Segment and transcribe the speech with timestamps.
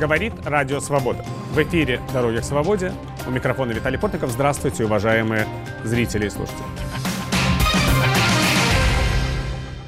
[0.00, 1.22] Говорит Радио Свобода.
[1.52, 2.94] В эфире «Дороги к свободе».
[3.26, 4.30] У микрофона Виталий Портников.
[4.30, 5.46] Здравствуйте, уважаемые
[5.84, 6.64] зрители и слушатели.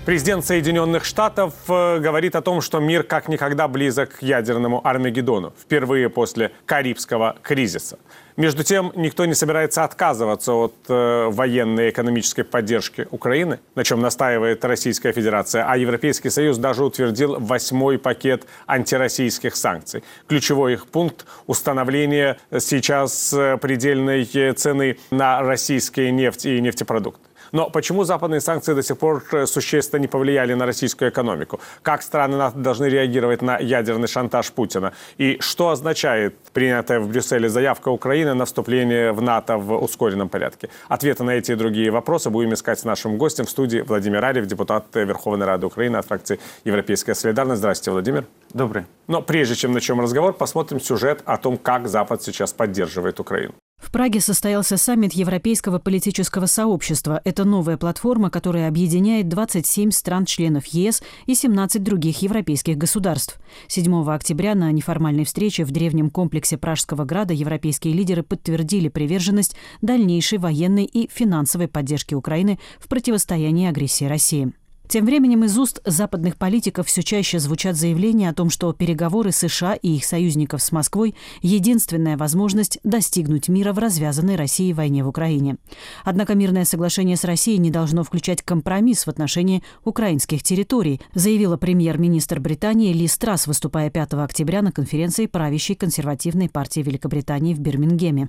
[0.04, 5.54] Президент Соединенных Штатов э, говорит о том, что мир как никогда близок к ядерному Армагеддону,
[5.58, 7.98] впервые после Карибского кризиса.
[8.36, 14.00] Между тем, никто не собирается отказываться от э, военной и экономической поддержки Украины, на чем
[14.00, 20.02] настаивает Российская Федерация, а Европейский Союз даже утвердил восьмой пакет антироссийских санкций.
[20.28, 27.31] Ключевой их пункт– установление сейчас э, предельной цены на российские нефть и нефтепродукты.
[27.52, 31.60] Но почему западные санкции до сих пор э, существенно не повлияли на российскую экономику?
[31.82, 34.92] Как страны НАТО должны реагировать на ядерный шантаж Путина?
[35.18, 40.70] И что означает принятая в Брюсселе заявка Украины на вступление в НАТО в ускоренном порядке?
[40.88, 44.46] Ответы на эти и другие вопросы будем искать с нашим гостем в студии Владимир Арев,
[44.46, 47.58] депутат Верховной Рады Украины от фракции Европейская солидарность.
[47.58, 48.24] Здравствуйте, Владимир.
[48.54, 48.86] Добрый.
[49.08, 53.52] Но прежде чем начнем разговор, посмотрим сюжет о том, как Запад сейчас поддерживает Украину.
[53.82, 57.20] В Праге состоялся саммит Европейского политического сообщества.
[57.24, 63.40] Это новая платформа, которая объединяет 27 стран-членов ЕС и 17 других европейских государств.
[63.66, 70.38] 7 октября на неформальной встрече в древнем комплексе Пражского града европейские лидеры подтвердили приверженность дальнейшей
[70.38, 74.52] военной и финансовой поддержки Украины в противостоянии агрессии России.
[74.92, 79.72] Тем временем из уст западных политиков все чаще звучат заявления о том, что переговоры США
[79.72, 85.56] и их союзников с Москвой– единственная возможность достигнуть мира в развязанной Россией войне в Украине.
[86.04, 92.38] Однако мирное соглашение с Россией не должно включать компромисс в отношении украинских территорий, заявила премьер-министр
[92.38, 98.28] Британии Ли Страс, выступая 5 октября на конференции правящей консервативной партии Великобритании в Бирмингеме.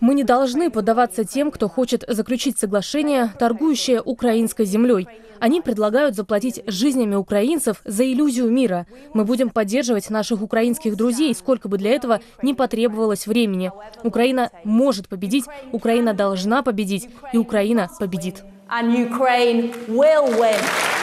[0.00, 5.08] Мы не должны поддаваться тем, кто хочет заключить соглашение, торгующее украинской землей.
[5.40, 8.86] Они предлагают заплатить жизнями украинцев за иллюзию мира.
[9.14, 13.72] Мы будем поддерживать наших украинских друзей, сколько бы для этого не потребовалось времени.
[14.02, 18.44] Украина может победить, Украина должна победить, и Украина победит.
[18.68, 20.97] And Ukraine will win.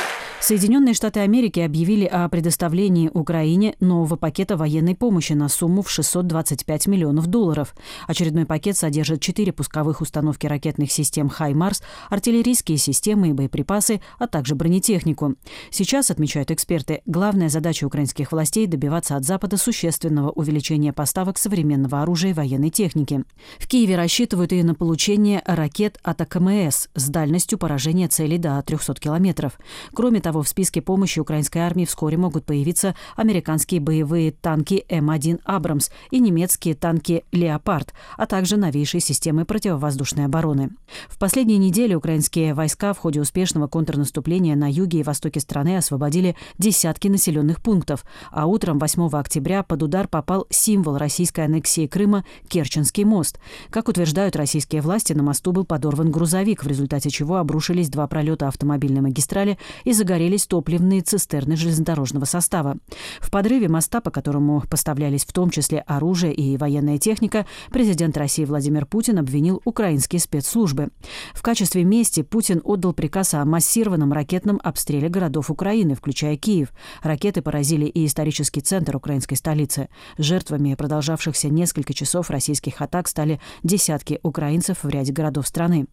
[0.45, 6.85] Соединенные Штаты Америки объявили о предоставлении Украине нового пакета военной помощи на сумму в 625
[6.85, 7.73] миллионов долларов.
[8.05, 14.53] Очередной пакет содержит четыре пусковых установки ракетных систем «Хаймарс», артиллерийские системы и боеприпасы, а также
[14.53, 15.33] бронетехнику.
[15.71, 22.29] Сейчас, отмечают эксперты, главная задача украинских властей– добиваться от Запада существенного увеличения поставок современного оружия
[22.29, 23.23] и военной техники.
[23.57, 28.93] В Киеве рассчитывают и на получение ракет от АКМС с дальностью поражения целей до 300
[28.93, 29.57] километров.
[29.91, 35.39] Кроме того, того, в списке помощи украинской армии вскоре могут появиться американские боевые танки М1
[35.45, 40.71] «Абрамс» и немецкие танки «Леопард», а также новейшие системы противовоздушной обороны.
[41.07, 46.35] В последние недели украинские войска в ходе успешного контрнаступления на юге и востоке страны освободили
[46.57, 53.05] десятки населенных пунктов, а утром 8 октября под удар попал символ российской аннексии Крыма– Керченский
[53.05, 53.39] мост.
[53.69, 58.49] Как утверждают российские власти, на мосту был подорван грузовик, в результате чего обрушились два пролета
[58.49, 62.77] автомобильной магистрали и загорелись загорелись топливные цистерны железнодорожного состава.
[63.19, 68.43] В подрыве моста, по которому поставлялись в том числе оружие и военная техника, президент России
[68.45, 70.89] Владимир Путин обвинил украинские спецслужбы.
[71.33, 76.69] В качестве мести Путин отдал приказ о массированном ракетном обстреле городов Украины, включая Киев.
[77.03, 79.89] Ракеты поразили и исторический центр украинской столицы.
[80.17, 85.85] Жертвами продолжавшихся несколько часов российских атак стали десятки украинцев в ряде городов страны.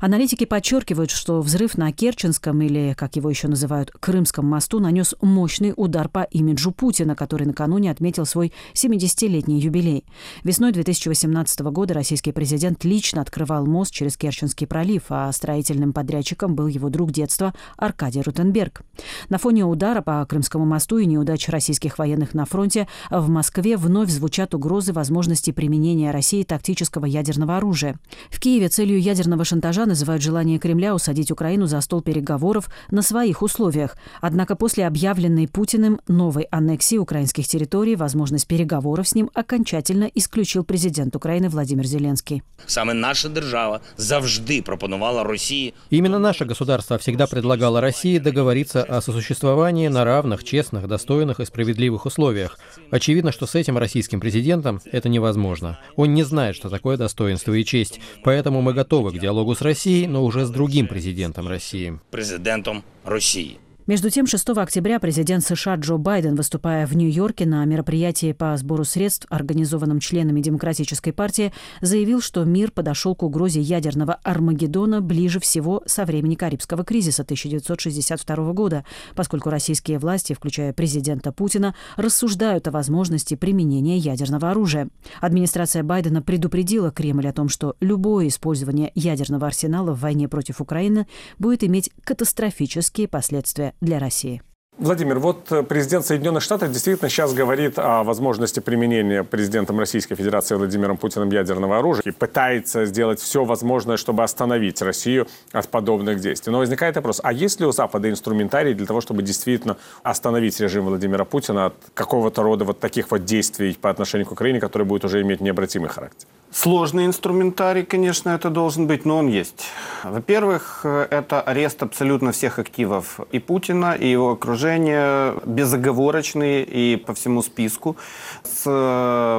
[0.00, 5.14] Аналитики подчеркивают, что взрыв на Керченском, или, как его еще называют, называют Крымском мосту, нанес
[5.20, 10.04] мощный удар по имиджу Путина, который накануне отметил свой 70-летний юбилей.
[10.42, 16.66] Весной 2018 года российский президент лично открывал мост через Керченский пролив, а строительным подрядчиком был
[16.66, 18.82] его друг детства Аркадий Рутенберг.
[19.28, 24.10] На фоне удара по Крымскому мосту и неудач российских военных на фронте в Москве вновь
[24.10, 28.00] звучат угрозы возможности применения России тактического ядерного оружия.
[28.30, 33.42] В Киеве целью ядерного шантажа называют желание Кремля усадить Украину за стол переговоров на своих
[33.42, 33.96] условиях условиях.
[34.20, 41.14] Однако после объявленной Путиным новой аннексии украинских территорий возможность переговоров с ним окончательно исключил президент
[41.14, 42.42] Украины Владимир Зеленский.
[42.66, 45.74] Саме наша держава завжди пропонувала России.
[45.90, 52.06] Именно наше государство всегда предлагало России договориться о сосуществовании на равных, честных, достойных и справедливых
[52.06, 52.58] условиях.
[52.90, 55.78] Очевидно, что с этим российским президентом это невозможно.
[55.96, 58.00] Он не знает, что такое достоинство и честь.
[58.24, 62.00] Поэтому мы готовы к диалогу с Россией, но уже с другим президентом России.
[62.10, 63.58] Президентом России.
[63.90, 68.84] Между тем, 6 октября президент США Джо Байден, выступая в Нью-Йорке на мероприятии по сбору
[68.84, 75.82] средств, организованном членами Демократической партии, заявил, что мир подошел к угрозе ядерного Армагеддона ближе всего
[75.86, 78.84] со времени Карибского кризиса 1962 года,
[79.16, 84.88] поскольку российские власти, включая президента Путина, рассуждают о возможности применения ядерного оружия.
[85.20, 91.08] Администрация Байдена предупредила Кремль о том, что любое использование ядерного арсенала в войне против Украины
[91.40, 94.42] будет иметь катастрофические последствия для России.
[94.80, 100.54] Владимир, вот э, президент Соединенных Штатов действительно сейчас говорит о возможности применения президентом Российской Федерации
[100.54, 106.50] Владимиром Путиным ядерного оружия и пытается сделать все возможное, чтобы остановить Россию от подобных действий.
[106.50, 110.86] Но возникает вопрос, а есть ли у Запада инструментарий для того, чтобы действительно остановить режим
[110.86, 115.04] Владимира Путина от какого-то рода вот таких вот действий по отношению к Украине, которые будут
[115.04, 116.26] уже иметь необратимый характер?
[116.52, 119.66] Сложный инструментарий, конечно, это должен быть, но он есть.
[120.02, 127.42] Во-первых, это арест абсолютно всех активов и Путина, и его окружения, безоговорочный и по всему
[127.42, 127.96] списку,
[128.42, 128.66] с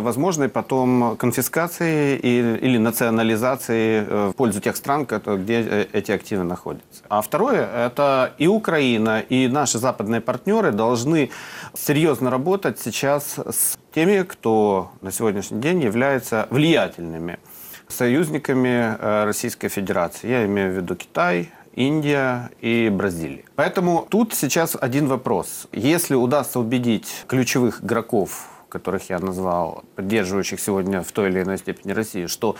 [0.01, 7.03] возможной потом конфискацией или национализацией э, в пользу тех стран, где э, эти активы находятся.
[7.09, 11.29] А второе, это и Украина, и наши западные партнеры должны
[11.73, 17.39] серьезно работать сейчас с теми, кто на сегодняшний день является влиятельными
[17.87, 20.29] союзниками э, Российской Федерации.
[20.29, 23.43] Я имею в виду Китай, Индия и Бразилия.
[23.55, 25.67] Поэтому тут сейчас один вопрос.
[25.71, 31.91] Если удастся убедить ключевых игроков которых я назвал, поддерживающих сегодня в той или иной степени
[31.91, 32.55] Россию, что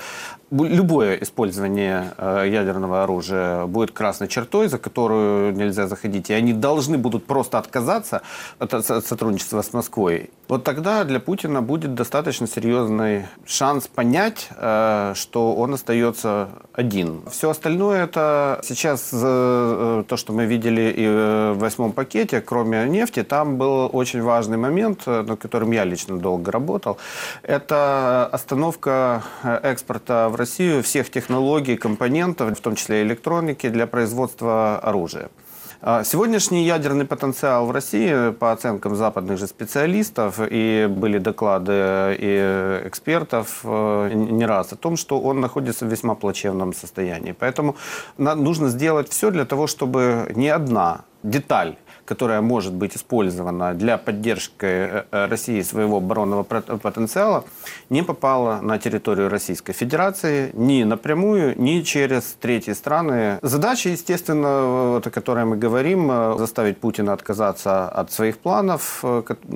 [0.51, 6.97] любое использование э, ядерного оружия будет красной чертой, за которую нельзя заходить, и они должны
[6.97, 8.21] будут просто отказаться
[8.59, 15.55] от сотрудничества с Москвой, вот тогда для Путина будет достаточно серьезный шанс понять, э, что
[15.55, 17.21] он остается один.
[17.31, 23.23] Все остальное это сейчас э, то, что мы видели и в восьмом пакете, кроме нефти,
[23.23, 26.97] там был очень важный момент, над которым я лично долго работал.
[27.43, 29.23] Это остановка
[29.63, 35.29] экспорта в Россию всех технологий, компонентов, в том числе электроники, для производства оружия.
[35.83, 42.81] А сегодняшний ядерный потенциал в России, по оценкам западных же специалистов, и были доклады и
[42.85, 47.31] экспертов э, не раз о том, что он находится в весьма плачевном состоянии.
[47.31, 47.77] Поэтому
[48.17, 51.75] нужно сделать все для того, чтобы ни одна деталь
[52.11, 57.43] которая может быть использована для поддержки э, э, России своего оборонного потенциала,
[57.89, 63.39] не попала на территорию Российской Федерации ни напрямую, ни через третьи страны.
[63.41, 64.49] Задача, естественно,
[64.97, 69.05] о которой мы говорим, э, заставить Путина отказаться от своих планов.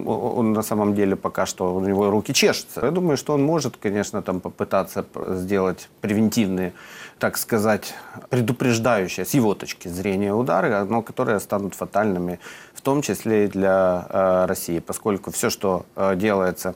[0.06, 2.86] Он на самом деле пока что, у него руки чешутся.
[2.86, 6.72] Я думаю, что он может, конечно, там попытаться сделать превентивные
[7.20, 7.94] так сказать,
[8.30, 12.40] предупреждающие с его точки зрения удары, но которые станут фатальными,
[12.74, 16.76] в том числе и для э, России, поскольку все, что э, делается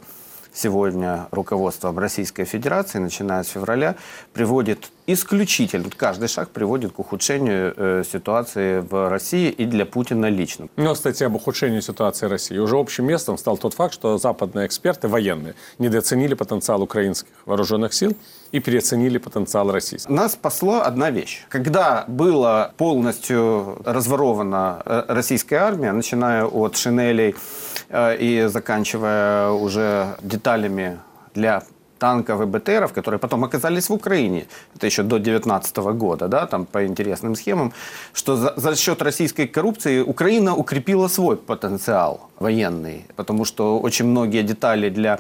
[0.60, 3.96] сегодня руководством Российской Федерации, начиная с февраля,
[4.34, 10.68] приводит исключительно, каждый шаг приводит к ухудшению э, ситуации в России и для Путина лично.
[10.76, 12.58] Ну, кстати, об ухудшении ситуации России.
[12.58, 18.16] Уже общим местом стал тот факт, что западные эксперты, военные, недооценили потенциал украинских вооруженных сил
[18.52, 20.10] и переоценили потенциал российских.
[20.10, 21.46] Нас спасла одна вещь.
[21.50, 27.36] Когда была полностью разворована э, российская армия, начиная от шинелей
[27.92, 31.00] и заканчивая уже деталями
[31.34, 31.64] для
[32.00, 34.46] танков и БТРов, которые потом оказались в Украине,
[34.76, 37.72] это еще до 2019 года, да, там по интересным схемам,
[38.14, 44.44] что за, за счет российской коррупции Украина укрепила свой потенциал военный, потому что очень многие
[44.44, 45.20] детали для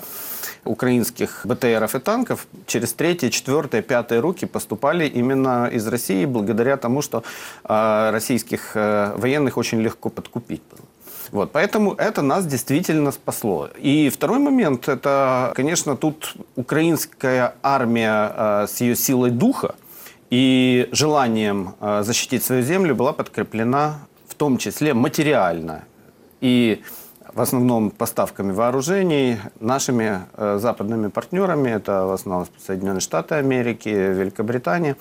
[0.65, 7.01] украинских БТРов и танков через третьи, четвертые, пятые руки поступали именно из России, благодаря тому,
[7.01, 7.23] что
[7.63, 10.85] э, российских э, военных очень легко подкупить было.
[11.31, 13.69] Вот, поэтому это нас действительно спасло.
[13.77, 19.75] И второй момент, это, конечно, тут украинская армия э, с ее силой духа
[20.29, 25.83] и желанием э, защитить свою землю была подкреплена в том числе материально.
[26.41, 26.81] И
[27.33, 34.95] в основном поставками вооружений нашими э, западными партнерами, это в основном Соединенные Штаты Америки, Великобритания.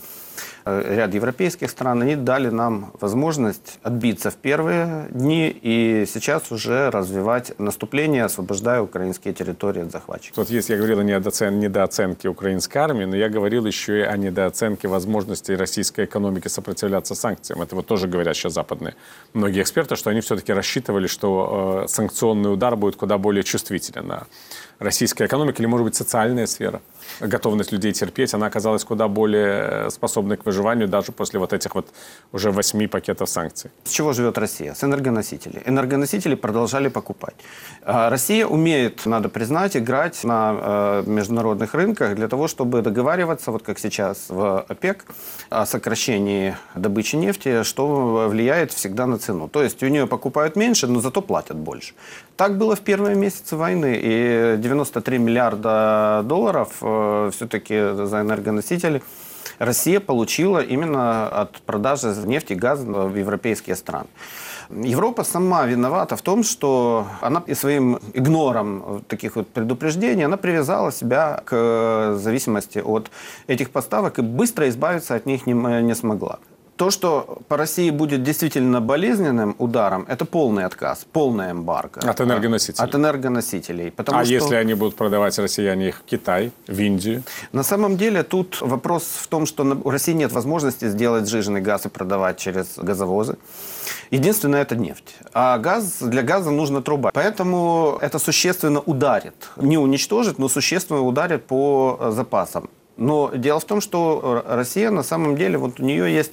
[0.69, 6.91] Э, ряд европейских стран, они дали нам возможность отбиться в первые дни и сейчас уже
[6.91, 10.37] развивать наступление, освобождая украинские территории от захватчиков.
[10.37, 14.89] Вот если я говорил о недооценке украинской армии, но я говорил еще и о недооценке
[14.89, 17.63] возможностей российской экономики сопротивляться санкциям.
[17.63, 18.95] Это вот тоже говорят сейчас западные
[19.33, 24.13] многие эксперты, что они все-таки рассчитывали, что э, санкционный удар будет куда более чувствителен
[24.78, 26.80] российская экономика или, может быть, социальная сфера?
[27.20, 31.88] готовность людей терпеть, она оказалась куда более способной к выживанию даже после вот этих вот
[32.32, 33.70] уже восьми пакетов санкций.
[33.85, 34.75] С чего живет Россия?
[34.75, 35.62] С энергоносителей.
[35.66, 37.35] Энергоносители продолжали покупать.
[37.82, 43.62] А Россия умеет, надо признать, играть на э, международных рынках для того, чтобы договариваться, вот
[43.62, 45.04] как сейчас в ОПЕК,
[45.50, 49.49] о сокращении добычи нефти, что влияет всегда на цену.
[49.49, 51.94] То есть у нее покупают меньше, но зато платят больше.
[52.38, 59.02] Так было в первые месяцы войны, и 93 миллиарда долларов э, все-таки за энергоносители
[59.59, 64.07] Россия получила именно от продажи нефти и газа в европейские страны.
[64.71, 71.42] Европа сама виновата в том, что она своим игнором таких вот предупреждений, она привязала себя
[71.45, 73.11] к зависимости от
[73.49, 76.38] этих поставок и быстро избавиться от них не, не смогла.
[76.78, 82.00] То, что по России будет действительно болезненным ударом, это полный отказ, полная эмбарго.
[82.00, 82.85] От энергоносителей?
[82.88, 83.90] От энергоносителей.
[83.90, 84.32] Потому а что...
[84.32, 87.25] если они будут продавать россияне их в Китай, в Индию?
[87.52, 91.87] На самом деле тут вопрос в том, что у России нет возможности сделать сжиженный газ
[91.87, 93.38] и продавать через газовозы.
[94.12, 95.16] Единственное, это нефть.
[95.35, 97.11] А газ, для газа нужна труба.
[97.12, 99.50] Поэтому это существенно ударит.
[99.56, 102.70] Не уничтожит, но существенно ударит по запасам.
[102.99, 106.33] Но дело в том, что Россия на самом деле, вот у нее есть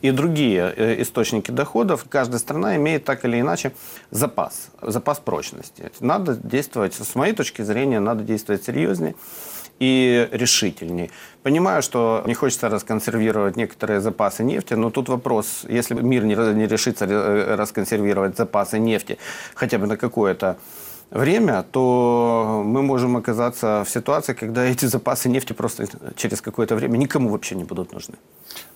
[0.00, 2.06] и другие э, источники доходов.
[2.08, 3.72] Каждая страна имеет так или иначе
[4.10, 5.90] запас, запас прочности.
[6.00, 9.14] Надо действовать, с моей точки зрения, надо действовать серьезнее
[9.80, 11.10] и решительнее.
[11.42, 17.04] Понимаю, что не хочется расконсервировать некоторые запасы нефти, но тут вопрос, если мир не решится
[17.04, 19.18] э, расконсервировать запасы нефти
[19.54, 20.56] хотя бы на какое-то
[21.10, 25.86] время, то мы можем оказаться в ситуации, когда эти запасы нефти просто
[26.16, 28.14] через какое-то время никому вообще не будут нужны.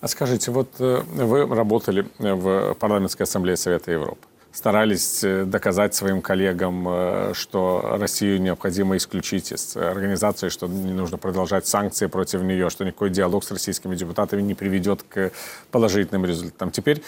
[0.00, 6.20] А скажите, вот э, вы работали в парламентской ассамблее Совета Европы старались э, доказать своим
[6.20, 12.68] коллегам, э, что Россию необходимо исключить из организации, что не нужно продолжать санкции против нее,
[12.70, 15.32] что никакой диалог с российскими депутатами не приведет к
[15.70, 16.70] положительным результатам.
[16.70, 17.02] Теперь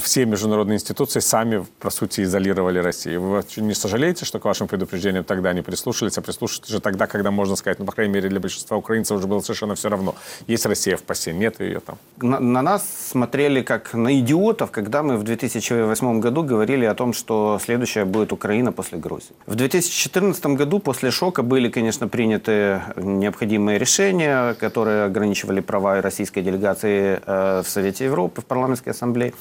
[0.00, 3.20] все международные институции сами, по сути, изолировали Россию.
[3.20, 7.30] Вы не сожалеете, что к вашим предупреждениям тогда не прислушались, а прислушались же тогда, когда
[7.30, 10.14] можно сказать, ну, по крайней мере, для большинства украинцев уже было совершенно все равно.
[10.46, 11.98] Есть Россия в ПАСЕ, нет ее там.
[12.20, 17.12] На, на нас смотрели как на идиотов, когда мы в 2008 году говорили о том,
[17.12, 19.32] что следующая будет Украина после Грузии.
[19.46, 27.20] В 2014 году после шока были, конечно, приняты необходимые решения, которые ограничивали права российской делегации
[27.24, 29.34] э, в Совете Европы, в парламентской ассамблее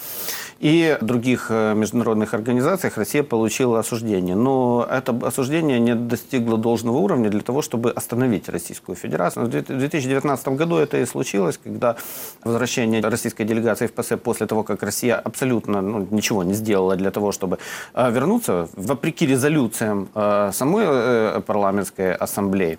[0.60, 4.36] и других э, международных организациях Россия получила осуждение.
[4.36, 9.46] Но это осуждение не достигло должного уровня для того, чтобы остановить Российскую Федерацию.
[9.46, 11.96] В 2019 году это и случилось, когда
[12.44, 17.12] возвращение российской делегации в ПС после того, как Россия абсолютно ну, ничего не сделала для
[17.12, 17.58] того, чтобы
[17.94, 22.78] э, вернуться, вопреки резолюциям э, самой парламентской ассамблеи,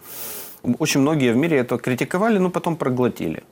[0.78, 3.42] очень многие в мире это критиковали, но потом проглотили.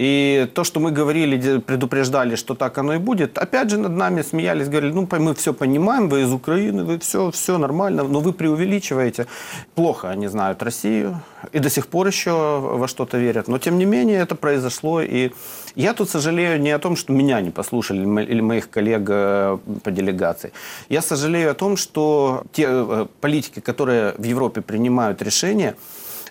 [0.00, 4.22] И то, что мы говорили, предупреждали, что так оно и будет, опять же над нами
[4.22, 8.32] смеялись, говорили, ну мы все понимаем, вы из Украины, вы все, все нормально, но вы
[8.32, 9.26] преувеличиваете.
[9.74, 11.20] Плохо они знают Россию
[11.52, 13.48] и до сих пор еще во что-то верят.
[13.48, 15.02] Но тем не менее это произошло.
[15.02, 15.32] И
[15.74, 19.90] я тут сожалею не о том, что меня не послушали или моих коллег э, по
[19.90, 20.52] делегации.
[20.88, 25.74] Я сожалею о том, что те э, политики, которые в Европе принимают решения,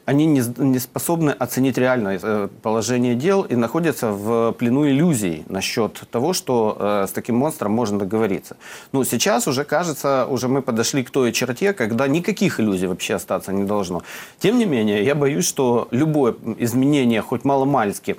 [0.10, 6.02] они не, не способны оценить реальное э, положение дел и находятся в плену иллюзий насчет
[6.10, 8.58] того, что э, с таким монстром можно договориться.
[8.92, 13.54] Ну, сейчас уже кажется, уже мы подошли к той черте, когда никаких иллюзий вообще остаться
[13.54, 14.02] не должно.
[14.40, 18.16] Тем не менее, я боюсь, что любое изменение, хоть маломальски,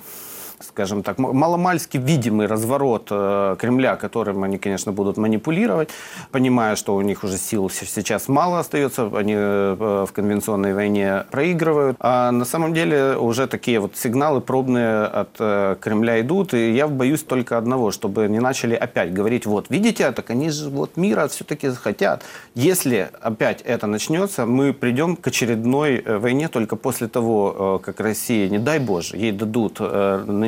[0.63, 5.89] скажем так, маломальски видимый разворот э, Кремля, которым они, конечно, будут манипулировать,
[6.31, 11.97] понимая, что у них уже сил сейчас мало остается, они э, в конвенционной войне проигрывают.
[11.99, 16.87] А на самом деле уже такие вот сигналы пробные от э, Кремля идут, и я
[16.87, 21.27] боюсь только одного, чтобы не начали опять говорить, вот, видите, так они же вот мира
[21.27, 22.23] все-таки хотят.
[22.55, 28.59] Если опять это начнется, мы придем к очередной войне только после того, как Россия, не
[28.59, 29.79] дай Боже, ей дадут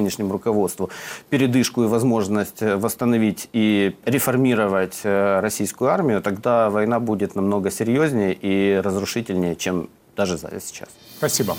[0.04, 0.90] нынешнему руководству
[1.30, 8.38] передышку и возможность э, восстановить и реформировать э, российскую армию, тогда война будет намного серьезнее
[8.40, 10.90] и разрушительнее, чем даже сейчас.
[11.18, 11.56] Спасибо.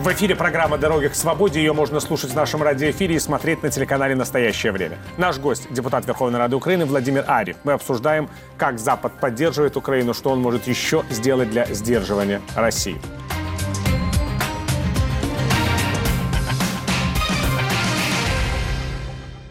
[0.00, 1.60] В эфире программа «Дороги к свободе».
[1.60, 4.96] Ее можно слушать в нашем радиоэфире и смотреть на телеканале «Настоящее время».
[5.18, 7.58] Наш гость– депутат Верховной Рады Украины Владимир Арьев.
[7.64, 12.96] Мы обсуждаем, как Запад поддерживает Украину, что он может еще сделать для сдерживания России.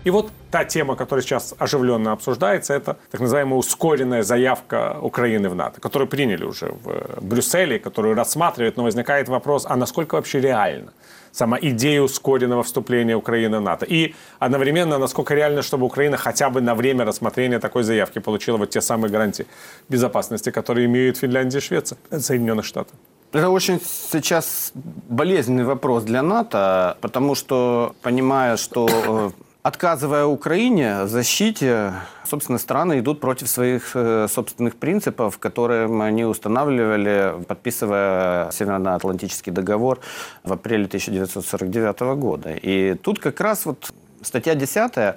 [0.10, 5.56] И вот та тема, которая сейчас оживленно обсуждается, это так называемая ускоренная заявка Украины в
[5.56, 10.94] НАТО, которую приняли уже в Брюсселе, которую рассматривают, но возникает вопрос, а насколько вообще реально
[11.32, 13.86] сама идея ускоренного вступления Украины в НАТО?
[13.86, 18.72] И одновременно, насколько реально, чтобы Украина хотя бы на время рассмотрения такой заявки получила вот
[18.72, 19.46] те самые гарантии
[19.90, 22.96] безопасности, которые имеют Финляндия и Швеция, Соединенных Штатов?
[23.32, 23.80] Это очень
[24.12, 32.58] сейчас болезненный вопрос для НАТО, потому что, понимая, что э, отказывая Украине в защите, собственно,
[32.58, 40.00] страны идут против своих э, собственных принципов, которые они устанавливали, подписывая Североатлантический договор
[40.44, 42.54] в апреле 1949 года.
[42.54, 45.16] И тут как раз вот статья 10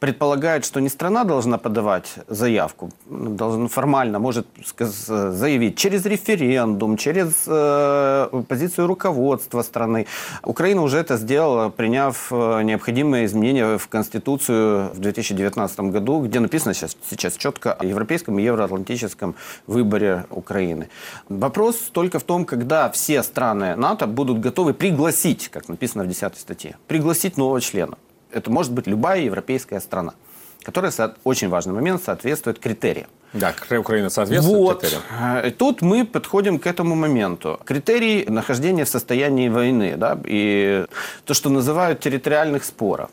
[0.00, 4.46] предполагает, что не страна должна подавать заявку, должен формально может
[4.78, 10.06] заявить через референдум, через э, позицию руководства страны.
[10.44, 16.74] Украина уже это сделала, приняв э, необходимые изменения в Конституцию в 2019 году, где написано
[16.74, 19.34] сейчас, сейчас четко о европейском и евроатлантическом
[19.66, 20.88] выборе Украины.
[21.28, 26.36] Вопрос только в том, когда все страны НАТО будут готовы пригласить, как написано в 10
[26.36, 27.96] статье, пригласить нового члена
[28.32, 30.14] это может быть любая европейская страна,
[30.62, 30.92] которая,
[31.24, 33.08] очень важный момент, соответствует критериям.
[33.32, 34.80] Да, Украина соответствует вот.
[34.80, 35.02] критериям.
[35.46, 37.58] И тут мы подходим к этому моменту.
[37.64, 40.86] Критерий нахождения в состоянии войны, да, и
[41.24, 43.10] то, что называют территориальных споров.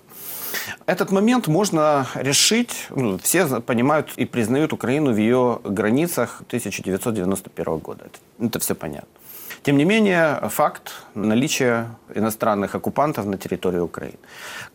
[0.86, 8.06] Этот момент можно решить, ну, все понимают и признают Украину в ее границах 1991 года.
[8.06, 9.19] Это, это все понятно.
[9.64, 14.18] Тем не менее, факт наличия иностранных оккупантов на территории Украины.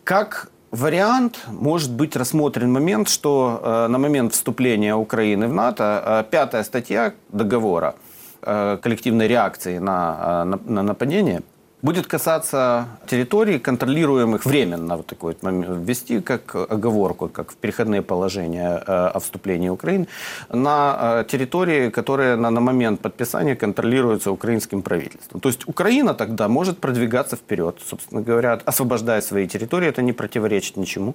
[0.03, 6.23] Как вариант может быть рассмотрен момент, что э, на момент вступления Украины в НАТО э,
[6.31, 7.95] пятая статья договора
[8.41, 11.41] э, коллективной реакции на, э, на, на нападение–
[11.85, 18.01] будет касаться территорий, контролируемых временно, вот такой вот момент ввести как оговорку, как в переходные
[18.01, 20.07] положения э, о вступлении Украины,
[20.49, 25.39] на э, территории, которые на, на момент подписания контролируются украинским правительством.
[25.41, 30.77] То есть Украина тогда может продвигаться вперед, собственно говоря, освобождая свои территории, это не противоречит
[30.77, 31.13] ничему.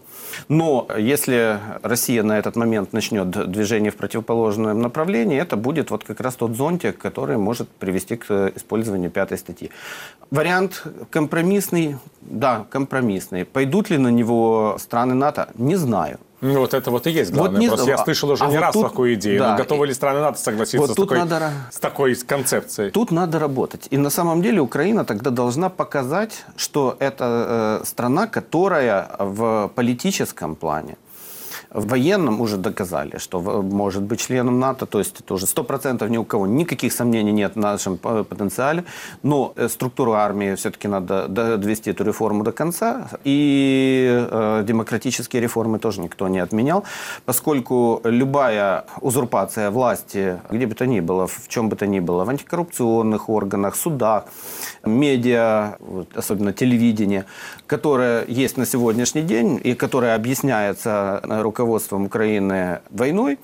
[0.49, 6.21] Но если Россия на этот момент начнет движение в противоположном направлении, это будет вот как
[6.21, 9.71] раз тот зонтик, который может привести к использованию пятой статьи.
[10.31, 13.45] Вариант вариант компромиссный, да, компромиссный.
[13.45, 16.19] Пойдут ли на него страны НАТО, не знаю.
[16.43, 17.53] Ну, вот это вот и есть главное.
[17.53, 17.69] Вот не...
[17.69, 18.89] Просто я слышал уже а не вот раз тут...
[18.89, 19.41] такую идею.
[19.41, 19.51] Да.
[19.51, 21.53] Но готовы ли страны НАТО согласиться вот с, такой, надо...
[21.71, 22.91] с такой концепцией?
[22.91, 23.89] Тут надо работать.
[23.91, 30.55] И на самом деле Украина тогда должна показать, что это э, страна, которая в политическом
[30.57, 30.97] плане
[31.73, 36.17] в военном уже доказали, что может быть членом НАТО, то есть это уже 100% ни
[36.17, 38.85] у кого никаких сомнений нет в нашем потенциале,
[39.23, 45.79] но э, структуру армии все-таки надо довести эту реформу до конца, и э, демократические реформы
[45.79, 46.85] тоже никто не отменял,
[47.25, 52.25] поскольку любая узурпация власти, где бы то ни было, в чем бы то ни было,
[52.25, 54.25] в антикоррупционных органах, судах,
[54.85, 55.77] медиа,
[56.15, 57.27] особенно телевидение,
[57.67, 63.39] которое есть на сегодняшний день и которое объясняется руководством руководством Украины войной,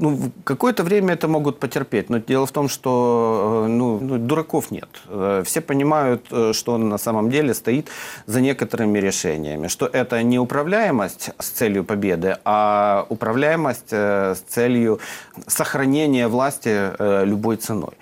[0.00, 4.70] ну, какое-то время это могут потерпеть, но дело в том, что э, ну, ну, дураков
[4.70, 4.88] нет.
[5.08, 7.88] Э, все понимают, э, что на самом деле стоит
[8.26, 14.98] за некоторыми решениями, что это не управляемость с целью победы, а управляемость с целью
[15.46, 16.90] сохранения власти
[17.24, 17.94] любой ценой.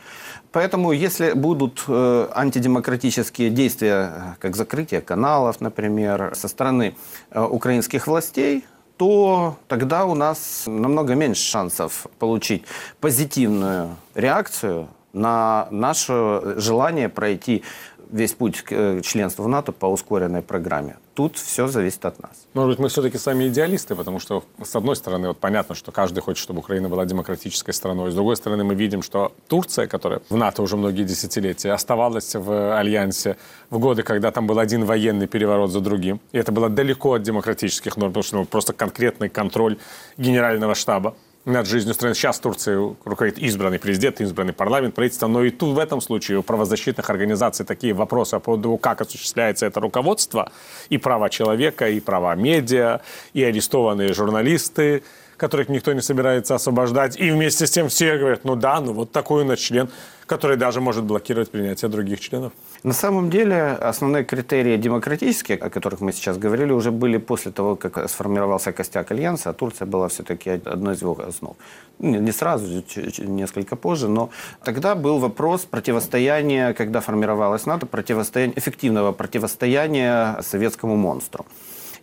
[0.53, 6.95] Поэтому, если будут антидемократические действия, как закрытие каналов, например, со стороны
[7.35, 8.65] украинских властей,
[8.97, 12.65] то тогда у нас намного меньше шансов получить
[13.01, 17.63] позитивную реакцию на наше желание пройти
[18.11, 20.97] весь путь к э, членству в НАТО по ускоренной программе.
[21.15, 22.47] Тут все зависит от нас.
[22.55, 26.21] Может быть, мы все-таки сами идеалисты, потому что, с одной стороны, вот понятно, что каждый
[26.21, 28.11] хочет, чтобы Украина была демократической страной.
[28.11, 32.77] С другой стороны, мы видим, что Турция, которая в НАТО уже многие десятилетия, оставалась в
[32.77, 33.37] Альянсе
[33.71, 36.21] в годы, когда там был один военный переворот за другим.
[36.33, 39.79] И это было далеко от демократических норм, потому что ну, просто конкретный контроль
[40.17, 41.15] генерального штаба
[41.45, 42.15] над жизнью страны.
[42.15, 46.43] Сейчас Турции руководит избранный президент, избранный парламент, правительство, но и тут в этом случае у
[46.43, 50.51] правозащитных организаций такие вопросы по поводу как осуществляется это руководство,
[50.89, 53.01] и права человека, и права медиа,
[53.35, 55.03] и арестованные журналисты,
[55.37, 59.13] которых никто не собирается освобождать, и вместе с тем все говорят, ну да, ну вот
[59.13, 59.91] такой у нас член,
[60.27, 62.53] который даже может блокировать принятие других членов.
[62.85, 67.77] На самом деле основные критерии демократические, о которых мы сейчас говорили, уже были после того,
[67.77, 71.57] как сформировался костяк Альянса, а Турция была все-таки одной из его основ.
[71.99, 72.85] Не сразу,
[73.19, 74.29] несколько позже, но
[74.63, 81.47] тогда был вопрос противостояния, когда формировалась НАТО, противостояние, эффективного противостояния советскому монстру.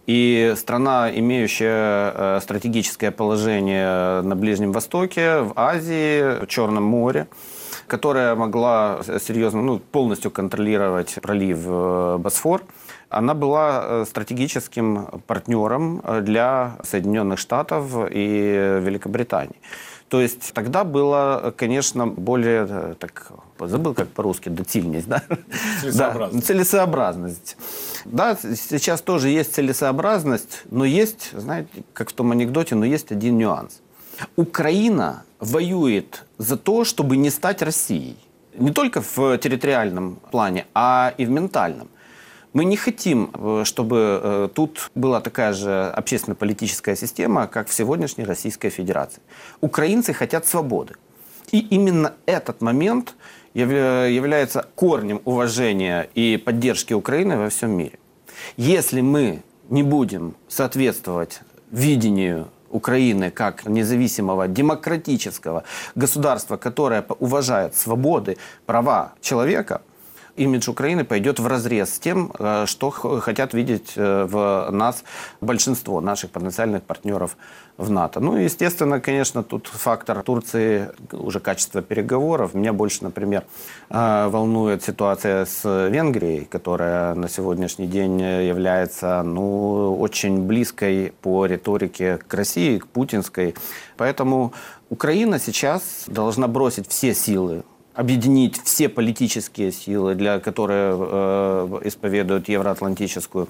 [0.08, 7.28] И страна, имеющая э, стратегическое положение на Ближнем Востоке, в Азии, в Черном море,
[7.88, 12.64] которая могла серьезно, ну, полностью контролировать пролив э, Босфор,
[13.10, 19.60] она была э, стратегическим партнером для Соединенных Штатов и Великобритании.
[20.12, 25.24] То есть тогда было, конечно, более, э, так, забыл как по-русски, доцильность, да?
[25.82, 26.48] Целесообразность.
[26.48, 27.58] Да, целесообразность.
[28.04, 33.38] Да, сейчас тоже есть целесообразность, но есть, знаете, как в том анекдоте, но есть один
[33.38, 33.80] нюанс.
[34.36, 38.18] Украина воюет за то, чтобы не стать Россией.
[38.56, 41.88] Не только в территориальном плане, а и в ментальном.
[42.54, 48.26] Мы не хотим, э, чтобы э, тут была такая же общественно-политическая система, как в сегодняшней
[48.26, 49.22] Российской Федерации.
[49.62, 50.96] Украинцы хотят свободы.
[51.52, 53.16] И именно этот момент
[53.54, 58.00] является корнем уважения и поддержки Украины во всем мире.
[58.58, 65.64] Если мы не будем соответствовать видению Украины как независимого демократического
[65.96, 69.82] государства, которое уважает свободы, права человека–
[70.36, 75.04] имидж Украины пойдет в разрез с тем, э, что хотят видеть э, в нас
[75.42, 77.38] большинство наших потенциальных партнеров
[77.78, 78.20] в НАТО.
[78.20, 82.54] Ну, естественно, конечно, тут фактор Турции, уже качество переговоров.
[82.54, 83.44] Меня больше, например,
[83.90, 92.18] э, волнует ситуация с Венгрией, которая на сегодняшний день является ну, очень близкой по риторике
[92.28, 93.56] к России, к путинской.
[93.98, 94.54] Поэтому
[94.90, 97.64] Украина сейчас должна бросить все силы
[97.94, 103.48] объединить все политические силы, для, которые э, исповедуют евроатлантическую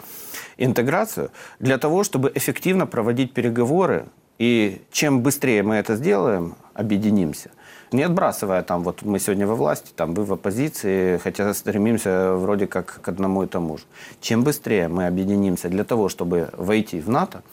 [0.57, 4.05] интеграцию, для того, чтобы эффективно проводить переговоры.
[4.39, 7.51] И чем быстрее мы это сделаем, объединимся.
[7.91, 12.65] Не отбрасывая там, вот мы сегодня во власти, там вы в оппозиции, хотя стремимся вроде
[12.65, 13.83] как к одному и тому же.
[14.21, 17.43] Чем быстрее мы объединимся для того, чтобы войти в НАТО,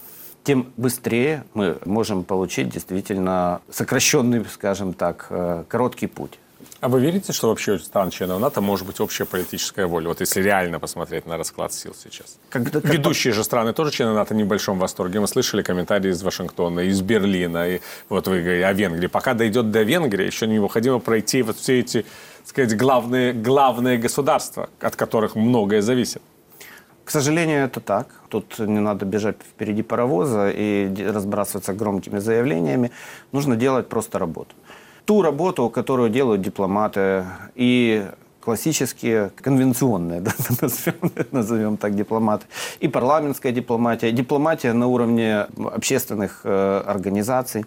[0.45, 6.39] тем быстрее мы можем получить действительно сокращенный, скажем так, э, короткий путь.
[6.81, 10.09] А вы верите, что вообще стран членов НАТО может быть общая политическая воля?
[10.09, 12.39] Вот если реально посмотреть на расклад сил сейчас.
[12.51, 12.93] Когда, как...
[12.93, 15.21] Ведущие же страны тоже члены НАТО не в большом восторге.
[15.21, 19.07] Мы слышали комментарии из Вашингтона, из Берлина, и вот вы говорите о Венгрии.
[19.07, 22.03] Пока дойдет до Венгрии, еще необходимо пройти вот все эти,
[22.39, 26.23] так сказать, главные, главные государства, от которых многое зависит.
[27.05, 28.09] К сожалению, это так.
[28.29, 32.91] Тут не надо бежать впереди паровоза и разбрасываться громкими заявлениями.
[33.33, 34.55] Нужно делать просто работу
[35.09, 38.07] ту работу, которую делают дипломаты и
[38.41, 42.45] классические, конвенционные, да, назовем, назовем так, дипломаты,
[42.81, 47.65] и парламентская дипломатия, дипломатия на уровне общественных э, организаций,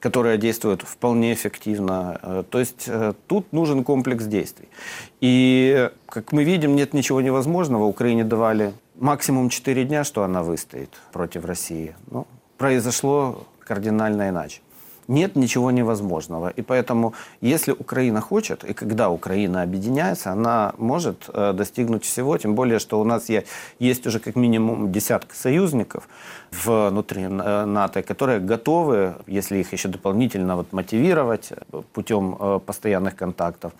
[0.00, 2.18] которая действует вполне эффективно.
[2.22, 4.68] Э, то есть э, тут нужен комплекс действий.
[5.20, 7.84] И, как мы видим, нет ничего невозможного.
[7.84, 11.94] Украине давали максимум 4 дня, что она выстоит против России.
[12.10, 12.26] Но
[12.58, 14.60] произошло кардинально иначе
[15.10, 16.48] нет ничего невозможного.
[16.48, 22.54] И поэтому, если Украина хочет, и когда Украина объединяется, она может э, достигнуть всего, тем
[22.54, 23.46] более, что у нас есть,
[23.80, 26.08] есть уже как минимум десятка союзников
[26.52, 33.16] внутри э, НАТО, которые готовы, если их еще дополнительно вот, мотивировать э, путем э, постоянных
[33.16, 33.72] контактов,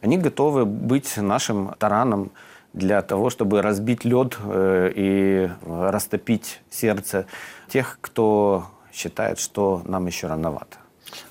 [0.00, 2.30] они готовы быть нашим тараном
[2.72, 7.26] для того, чтобы разбить лед э, и растопить сердце
[7.68, 8.66] тех, кто
[8.98, 10.78] считает, что нам еще рановато.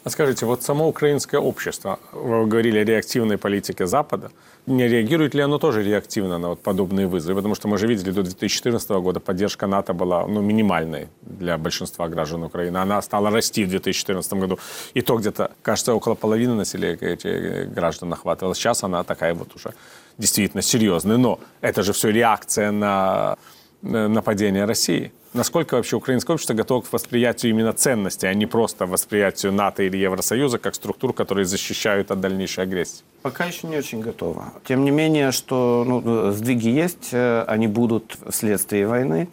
[0.03, 4.31] А скажите, вот само украинское общество, вы говорили о реактивной политике Запада,
[4.65, 7.35] не реагирует ли оно тоже реактивно на вот подобные вызовы?
[7.35, 12.07] Потому что мы же видели, до 2014 года поддержка НАТО была ну, минимальной для большинства
[12.09, 12.77] граждан Украины.
[12.77, 14.59] Она стала расти в 2014 году.
[14.93, 18.55] И то где-то, кажется, около половины населения этих граждан охватывала.
[18.55, 19.73] Сейчас она такая вот уже
[20.17, 21.17] действительно серьезная.
[21.17, 23.37] Но это же все реакция на
[23.81, 25.11] нападение России.
[25.33, 29.97] Насколько вообще украинское общество готово к восприятию именно ценности, а не просто восприятию НАТО или
[29.97, 33.03] Евросоюза как структур, которые защищают от дальнейшей агрессии?
[33.21, 34.53] Пока еще не очень готово.
[34.67, 39.27] Тем не менее, что ну, сдвиги есть, э, они будут вследствие войны.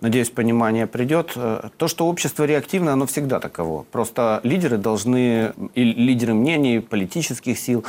[0.00, 1.32] Надеюсь, понимание придет.
[1.36, 3.84] Э, то, что общество реактивно, оно всегда таково.
[3.92, 7.84] Просто лидеры должны, и лидеры мнений, политических сил,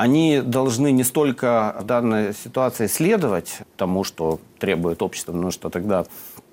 [0.00, 6.06] они должны не столько в данной ситуации следовать тому, что требует общество, потому что тогда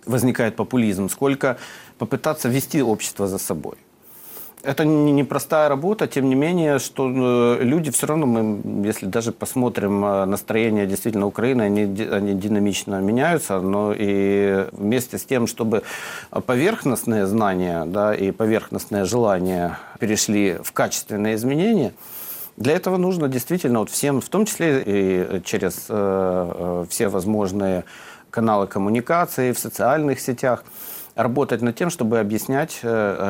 [0.05, 1.57] возникает популизм, сколько
[1.97, 3.75] попытаться вести общество за собой.
[4.63, 7.09] Это непростая работа, тем не менее, что
[7.59, 12.99] э, люди все равно, мы, если даже посмотрим э, настроение действительно Украины, они, они динамично
[12.99, 15.83] меняются, но и вместе с тем, чтобы
[16.45, 21.93] поверхностные знания да, и поверхностные желания перешли в качественные изменения,
[22.57, 27.85] для этого нужно действительно вот всем, в том числе и через э, э все возможные
[28.29, 30.63] каналы коммуникации, в социальных сетях,
[31.15, 32.81] работать над тем, чтобы объяснять,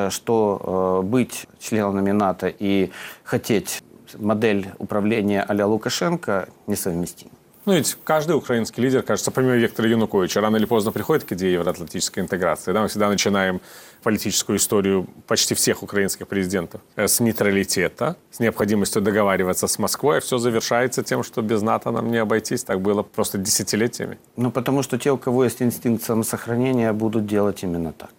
[0.10, 2.92] что быть членами НАТО и
[3.24, 3.84] хотеть
[4.18, 7.37] модель управления а-ля Лукашенко несовместима.
[7.68, 11.52] Ну ведь каждый украинский лидер, кажется, помимо Виктора Януковича, рано или поздно приходит к идее
[11.52, 12.72] евроатлантической интеграции.
[12.72, 13.60] Да, мы всегда начинаем
[14.04, 20.22] политическую историю почти всех украинских президентов э, с нейтралитета, с необходимостью договариваться с Москвой, а
[20.22, 22.64] все завершается тем, что без НАТО нам не обойтись.
[22.64, 24.18] Так было просто десятилетиями.
[24.38, 28.12] Ну, потому что те, у кого есть инстинкт самосохранения, будут делать именно так.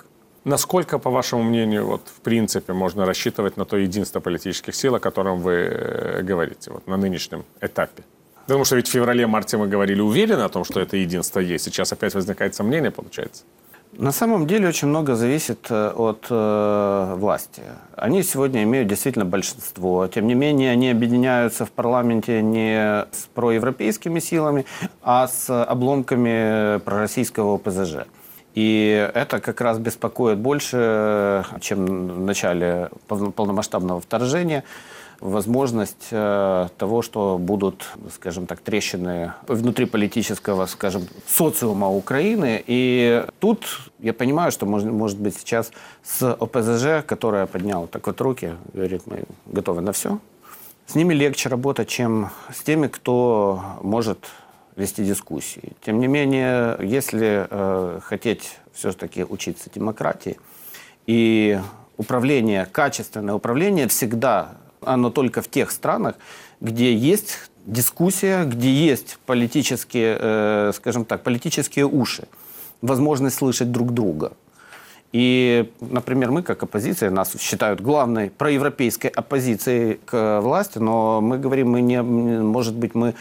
[0.44, 5.00] Насколько, по вашему мнению, вот, в принципе, можно рассчитывать на то единство политических сил, о
[5.00, 8.02] котором вы э, говорите вот, на нынешнем этапе?
[8.48, 11.66] Потому что ведь в феврале-марте мы говорили уверенно о том, что это единство есть.
[11.66, 13.42] Сейчас опять возникает сомнение, получается.
[13.92, 17.61] На самом деле очень много зависит э, от э, власти.
[17.94, 20.06] Они сегодня имеют действительно большинство.
[20.06, 24.64] Тем не менее, они объединяются в парламенте не с проевропейскими силами,
[25.02, 28.06] а с обломками пророссийского ОПЗЖ.
[28.54, 34.64] И это как раз беспокоит больше, чем в начале полномасштабного вторжения
[35.20, 42.62] возможность э, того, что будут, скажем так, трещины внутри политического, скажем, социума Украины.
[42.66, 48.20] И тут я понимаю, что может, может быть сейчас с ОПЗЖ, которая подняла так вот
[48.20, 50.18] руки, говорит, мы готовы на все,
[50.87, 54.18] с ними легче работать, чем с теми, кто может
[54.76, 55.72] вести дискуссии.
[55.85, 60.38] Тем не менее, если э, хотеть все-таки учиться демократии,
[61.07, 61.59] и
[61.96, 66.16] управление, качественное управление всегда оно только в тех странах,
[66.60, 72.28] где есть дискуссия, где есть политические, э, скажем так, политические уши,
[72.82, 74.32] возможность слышать друг друга.
[75.12, 81.70] И, например, мы как оппозиция, нас считают главной проевропейской оппозицией к власти, но мы говорим,
[81.70, 83.14] мы не, может быть, мы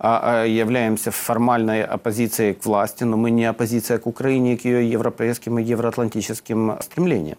[0.00, 4.90] а, а, являемся формальной оппозицией к власти, но мы не оппозиция к Украине, к ее
[4.90, 7.38] европейским и евроатлантическим стремлениям.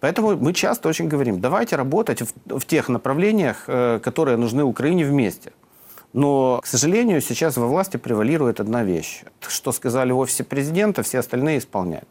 [0.00, 5.04] Поэтому мы часто очень говорим, давайте работать в, в тех направлениях, э, которые нужны Украине
[5.04, 5.52] вместе.
[6.12, 9.22] Но, к сожалению, сейчас во власти превалирует одна вещь.
[9.46, 12.08] Что сказали в офисе президента, все остальные исполняют.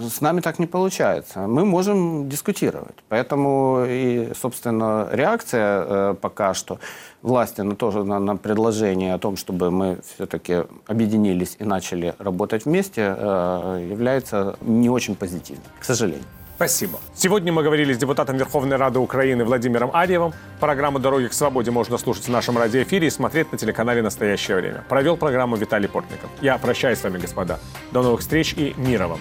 [0.00, 1.46] С нами так не получается.
[1.46, 2.96] Мы можем дискутировать.
[3.08, 6.78] Поэтому и, собственно, реакция э, пока что
[7.22, 12.64] власти на, тоже, на, на предложение о том, чтобы мы все-таки объединились и начали работать
[12.64, 16.24] вместе, э, является не очень позитивной, к сожалению.
[16.56, 16.98] Спасибо.
[17.14, 20.32] Сегодня мы говорили с депутатом Верховной Рады Украины Владимиром Арьевым.
[20.58, 24.82] Программу «Дороги к свободе» можно слушать в нашем радиоэфире и смотреть на телеканале «Настоящее время».
[24.88, 26.30] Провел программу Виталий Портников.
[26.40, 27.60] Я прощаюсь с вами, господа.
[27.92, 29.20] До новых встреч и мира вам.